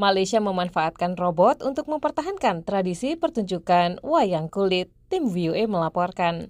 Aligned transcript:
Malaysia 0.00 0.40
memanfaatkan 0.40 1.12
robot 1.20 1.60
untuk 1.60 1.84
mempertahankan 1.92 2.64
tradisi 2.64 3.20
pertunjukan 3.20 4.00
wayang 4.00 4.48
kulit. 4.48 4.88
Tim 5.12 5.28
VOA 5.28 5.68
melaporkan. 5.68 6.48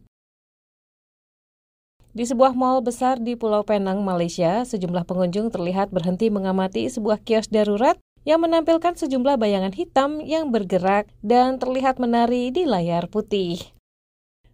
Di 2.15 2.23
sebuah 2.23 2.55
mal 2.55 2.79
besar 2.79 3.19
di 3.19 3.35
Pulau 3.35 3.67
Penang, 3.67 4.07
Malaysia, 4.07 4.63
sejumlah 4.63 5.03
pengunjung 5.03 5.51
terlihat 5.51 5.91
berhenti 5.91 6.31
mengamati 6.31 6.87
sebuah 6.87 7.27
kios 7.27 7.51
darurat 7.51 7.99
yang 8.23 8.39
menampilkan 8.39 8.95
sejumlah 8.95 9.35
bayangan 9.35 9.75
hitam 9.75 10.23
yang 10.23 10.55
bergerak 10.55 11.11
dan 11.27 11.59
terlihat 11.59 11.99
menari 11.99 12.55
di 12.55 12.71
layar 12.71 13.11
putih. 13.11 13.59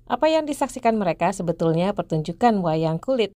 Apa 0.08 0.32
yang 0.32 0.48
disaksikan 0.48 0.96
mereka 0.96 1.36
sebetulnya 1.36 1.92
pertunjukan 1.92 2.64
wayang 2.64 2.96
kulit. 2.96 3.35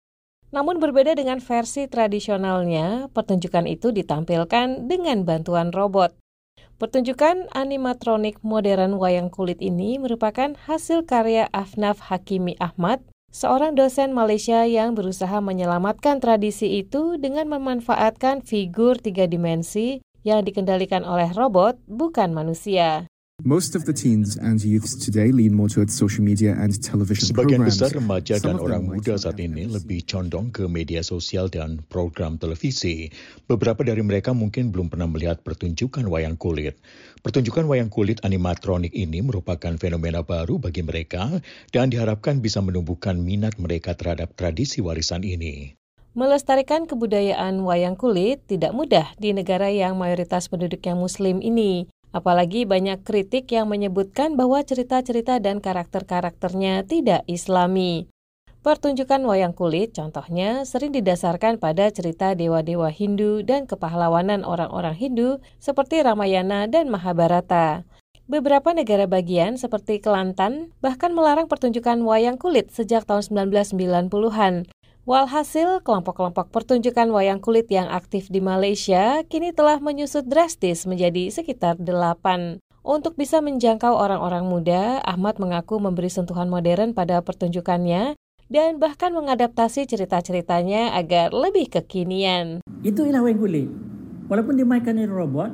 Namun 0.49 0.81
berbeda 0.81 1.13
dengan 1.13 1.37
versi 1.37 1.85
tradisionalnya, 1.85 3.11
pertunjukan 3.13 3.69
itu 3.69 3.93
ditampilkan 3.93 4.89
dengan 4.89 5.21
bantuan 5.21 5.69
robot. 5.69 6.17
Pertunjukan 6.79 7.51
animatronik 7.51 8.39
modern 8.39 8.95
wayang 8.95 9.27
kulit 9.27 9.59
ini 9.59 9.99
merupakan 9.99 10.55
hasil 10.63 11.03
karya 11.03 11.51
Afnaf 11.51 11.99
Hakimi 12.07 12.55
Ahmad, 12.63 13.03
seorang 13.35 13.75
dosen 13.75 14.15
Malaysia 14.15 14.63
yang 14.63 14.95
berusaha 14.95 15.43
menyelamatkan 15.43 16.23
tradisi 16.23 16.79
itu 16.79 17.19
dengan 17.19 17.51
memanfaatkan 17.51 18.47
figur 18.47 18.95
tiga 18.95 19.27
dimensi 19.27 19.99
yang 20.23 20.47
dikendalikan 20.47 21.03
oleh 21.03 21.27
robot, 21.35 21.75
bukan 21.83 22.31
manusia. 22.31 23.08
Most 23.47 23.71
of 23.71 23.87
the 23.87 23.95
teens 23.95 24.35
and 24.35 24.59
youths 24.59 24.99
today 24.99 25.31
lean 25.31 25.55
more 25.55 25.71
towards 25.71 25.95
social 25.95 26.27
media 26.27 26.59
and 26.59 26.75
television 26.75 27.31
Sebagian 27.31 27.63
besar 27.63 27.95
remaja 27.95 28.35
dan 28.35 28.59
orang 28.59 28.91
muda 28.91 29.15
saat 29.15 29.39
ini 29.39 29.63
lebih 29.63 30.03
condong 30.03 30.51
ke 30.51 30.67
media 30.67 30.99
sosial 30.99 31.47
dan 31.47 31.79
program 31.87 32.35
televisi. 32.35 33.07
Beberapa 33.47 33.87
dari 33.87 34.03
mereka 34.03 34.35
mungkin 34.35 34.75
belum 34.75 34.91
pernah 34.91 35.07
melihat 35.07 35.39
pertunjukan 35.39 36.03
wayang 36.11 36.35
kulit. 36.35 36.83
Pertunjukan 37.23 37.63
wayang 37.63 37.87
kulit 37.87 38.19
animatronik 38.27 38.91
ini 38.91 39.23
merupakan 39.23 39.71
fenomena 39.79 40.19
baru 40.19 40.59
bagi 40.59 40.83
mereka 40.83 41.39
dan 41.71 41.95
diharapkan 41.95 42.43
bisa 42.43 42.59
menumbuhkan 42.59 43.23
minat 43.23 43.55
mereka 43.55 43.95
terhadap 43.95 44.35
tradisi 44.35 44.83
warisan 44.83 45.23
ini. 45.23 45.79
Melestarikan 46.11 46.91
kebudayaan 46.91 47.63
wayang 47.63 47.95
kulit 47.95 48.43
tidak 48.51 48.75
mudah 48.75 49.15
di 49.15 49.31
negara 49.31 49.71
yang 49.71 49.95
mayoritas 49.95 50.51
penduduknya 50.51 50.91
muslim 50.91 51.39
ini. 51.39 51.87
Apalagi 52.09 52.65
banyak 52.65 53.05
kritik 53.05 53.53
yang 53.53 53.69
menyebutkan 53.69 54.33
bahwa 54.33 54.65
cerita-cerita 54.65 55.37
dan 55.37 55.61
karakter-karakternya 55.61 56.87
tidak 56.89 57.21
islami. 57.29 58.09
Pertunjukan 58.59 59.23
wayang 59.23 59.55
kulit 59.55 59.95
contohnya 59.95 60.67
sering 60.67 60.91
didasarkan 60.91 61.63
pada 61.63 61.87
cerita 61.95 62.35
dewa-dewa 62.35 62.91
Hindu 62.91 63.39
dan 63.39 63.63
kepahlawanan 63.63 64.43
orang-orang 64.43 64.99
Hindu 64.99 65.39
seperti 65.63 66.03
Ramayana 66.03 66.67
dan 66.67 66.91
Mahabharata. 66.91 67.87
Beberapa 68.29 68.75
negara 68.77 69.09
bagian 69.09 69.57
seperti 69.57 70.03
Kelantan 70.03 70.75
bahkan 70.85 71.15
melarang 71.15 71.49
pertunjukan 71.49 72.03
wayang 72.03 72.35
kulit 72.35 72.69
sejak 72.69 73.07
tahun 73.07 73.25
1990-an. 73.49 74.69
Walhasil, 75.09 75.81
kelompok-kelompok 75.81 76.53
pertunjukan 76.53 77.09
wayang 77.09 77.41
kulit 77.41 77.65
yang 77.73 77.89
aktif 77.89 78.29
di 78.29 78.45
Malaysia 78.45 79.25
kini 79.25 79.49
telah 79.57 79.81
menyusut 79.81 80.29
drastis 80.29 80.85
menjadi 80.85 81.33
sekitar 81.33 81.81
delapan. 81.81 82.61
Untuk 82.85 83.17
bisa 83.17 83.41
menjangkau 83.41 83.89
orang-orang 83.89 84.45
muda, 84.45 85.01
Ahmad 85.01 85.41
mengaku 85.41 85.81
memberi 85.81 86.13
sentuhan 86.13 86.45
modern 86.45 86.93
pada 86.93 87.25
pertunjukannya 87.25 88.13
dan 88.53 88.77
bahkan 88.77 89.09
mengadaptasi 89.17 89.89
cerita-ceritanya 89.89 90.93
agar 90.93 91.33
lebih 91.33 91.73
kekinian. 91.73 92.61
Itu 92.85 93.09
wayang 93.09 93.41
kulit. 93.41 93.65
Walaupun 94.29 94.61
dimainkan 94.61 94.93
oleh 94.93 95.09
robot, 95.09 95.49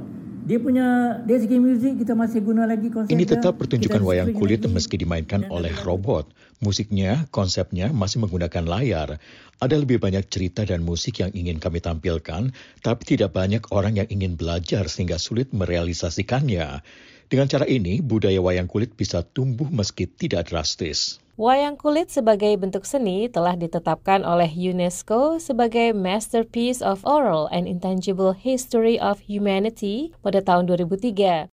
dia 0.45 0.61
punya 0.61 1.19
dari 1.25 1.41
segi 1.41 1.57
muzik 1.57 2.05
kita 2.05 2.13
masih 2.13 2.45
guna 2.45 2.69
lagi 2.69 2.93
konsep 2.93 3.09
Ini 3.09 3.25
tetap 3.25 3.57
pertunjukan 3.57 3.97
wayang 4.05 4.29
kulit 4.37 4.61
meski 4.69 5.01
dimainkan 5.01 5.49
oleh 5.49 5.73
robot. 5.81 6.29
Musiknya, 6.61 7.25
konsepnya 7.33 7.89
masih 7.89 8.21
menggunakan 8.21 8.63
layar. 8.63 9.17
Ada 9.57 9.75
lebih 9.75 9.97
banyak 9.97 10.29
cerita 10.29 10.63
dan 10.63 10.85
musik 10.85 11.19
yang 11.19 11.33
ingin 11.33 11.57
kami 11.57 11.81
tampilkan, 11.81 12.53
tapi 12.85 13.03
tidak 13.03 13.33
banyak 13.33 13.65
orang 13.73 13.97
yang 13.97 14.07
ingin 14.07 14.37
belajar 14.37 14.85
sehingga 14.85 15.17
sulit 15.17 15.49
merealisasikannya. 15.51 16.85
Dengan 17.25 17.49
cara 17.49 17.65
ini, 17.65 18.05
budaya 18.05 18.37
wayang 18.37 18.69
kulit 18.69 18.93
bisa 18.93 19.25
tumbuh 19.25 19.67
meski 19.67 20.05
tidak 20.05 20.53
drastis. 20.53 21.24
Wayang 21.35 21.75
kulit 21.75 22.15
sebagai 22.15 22.55
bentuk 22.55 22.87
seni 22.87 23.27
telah 23.27 23.59
ditetapkan 23.59 24.23
oleh 24.23 24.47
UNESCO 24.47 25.35
sebagai 25.35 25.91
Masterpiece 25.91 26.79
of 26.79 27.03
Oral 27.03 27.51
and 27.51 27.67
Intangible 27.67 28.31
History 28.31 28.95
of 28.95 29.19
Humanity 29.27 30.15
pada 30.23 30.39
tahun 30.39 30.71
2003. 30.71 31.51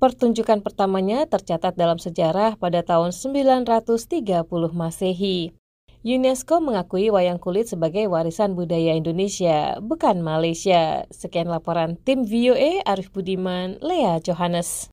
Pertunjukan 0.00 0.64
pertamanya 0.64 1.28
tercatat 1.28 1.76
dalam 1.76 2.00
sejarah 2.00 2.56
pada 2.56 2.80
tahun 2.80 3.12
930 3.12 3.68
Masehi. 4.72 5.52
UNESCO 6.00 6.64
mengakui 6.64 7.12
wayang 7.12 7.36
kulit 7.36 7.68
sebagai 7.68 8.08
warisan 8.08 8.56
budaya 8.56 8.96
Indonesia, 8.96 9.76
bukan 9.84 10.24
Malaysia. 10.24 11.04
Sekian 11.12 11.52
laporan 11.52 12.00
tim 12.08 12.24
VOA 12.24 12.80
Arif 12.88 13.12
Budiman, 13.12 13.76
Lea 13.84 14.16
Johannes. 14.24 14.88